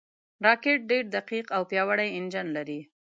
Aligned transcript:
راکټ 0.45 0.79
ډېر 0.91 1.03
دقیق 1.15 1.45
او 1.55 1.61
پیاوړی 1.71 2.09
انجن 2.17 2.47
لري 2.57 2.79